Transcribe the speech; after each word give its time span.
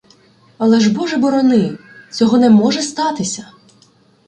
—Але 0.57 0.79
ж 0.79 0.93
Боже 0.93 1.17
борони! 1.17 1.77
Цього 2.11 2.37
не 2.37 2.49
може 2.49 2.81
статися. 2.81 3.51